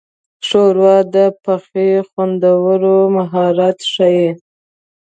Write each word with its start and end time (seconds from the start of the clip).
ښوروا 0.47 0.97
د 1.15 1.17
پخلي 1.43 1.89
خوندور 2.09 2.81
مهارت 3.15 3.77
ښيي. 3.91 4.29